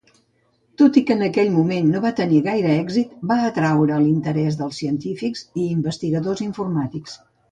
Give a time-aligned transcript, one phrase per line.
[0.81, 4.81] Tot i que en aquell moment no ve tenir gaire èxit, va atreure l'interès dels
[4.83, 7.17] científics i investigadors informàtics.